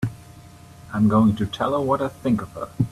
I'm 0.91 1.09
going 1.09 1.35
to 1.35 1.45
tell 1.45 1.73
her 1.73 1.79
what 1.79 2.01
I 2.01 2.07
think 2.07 2.41
of 2.41 2.51
her! 2.53 2.69